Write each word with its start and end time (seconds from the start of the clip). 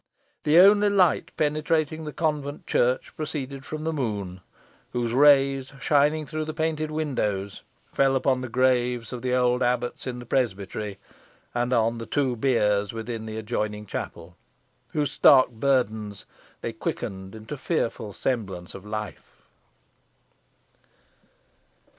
The 0.45 0.57
only 0.57 0.89
light 0.89 1.31
penetrating 1.37 2.05
the 2.05 2.11
convent 2.11 2.65
church 2.65 3.15
proceeded 3.15 3.67
from 3.67 3.83
the 3.83 3.93
moon, 3.93 4.41
whose 4.93 5.13
rays, 5.13 5.73
shining 5.79 6.25
through 6.25 6.45
the 6.45 6.55
painted 6.55 6.89
windows, 6.89 7.61
fell 7.93 8.15
upon 8.15 8.41
the 8.41 8.49
graves 8.49 9.13
of 9.13 9.21
the 9.21 9.35
old 9.35 9.61
abbots 9.61 10.07
in 10.07 10.17
the 10.17 10.25
presbytery, 10.25 10.97
and 11.53 11.71
on 11.71 11.99
the 11.99 12.07
two 12.07 12.35
biers 12.35 12.91
within 12.93 13.27
the 13.27 13.37
adjoining 13.37 13.85
chapel, 13.85 14.35
whose 14.87 15.11
stark 15.11 15.51
burthens 15.51 16.25
they 16.61 16.73
quickened 16.73 17.35
into 17.35 17.55
fearful 17.55 18.11
semblance 18.11 18.73
of 18.73 18.83
life. 18.83 19.43